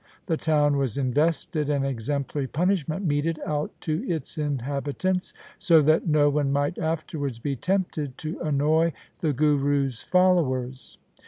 [0.25, 6.27] The town was invested and exemplary punishment meted out to its inhabitants, so that no
[6.27, 10.97] one might afterwards be tempted to annoy the Guru's followers.